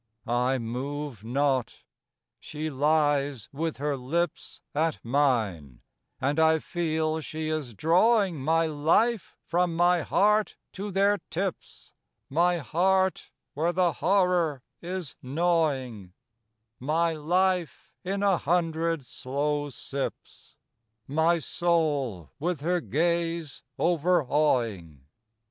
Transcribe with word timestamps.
I 0.25 0.57
move 0.57 1.23
not; 1.23 1.83
she 2.39 2.71
lies 2.71 3.49
with 3.51 3.77
her 3.77 3.95
lips 3.95 4.59
At 4.73 4.97
mine; 5.05 5.81
and 6.19 6.39
I 6.39 6.57
feel 6.57 7.21
she 7.21 7.49
is 7.49 7.75
drawing 7.75 8.39
My 8.43 8.65
life 8.65 9.37
from 9.45 9.75
my 9.75 10.01
heart 10.01 10.55
to 10.71 10.89
their 10.89 11.19
tips, 11.29 11.93
My 12.31 12.57
heart 12.57 13.29
where 13.53 13.71
the 13.71 13.91
horror 13.93 14.63
is 14.81 15.15
gnawing; 15.21 16.13
My 16.79 17.13
life 17.13 17.91
in 18.03 18.23
a 18.23 18.37
hundred 18.39 19.05
slow 19.05 19.69
sips, 19.69 20.55
My 21.05 21.37
soul 21.37 22.31
with 22.39 22.61
her 22.61 22.81
gaze 22.81 23.61
overawing. 23.77 25.01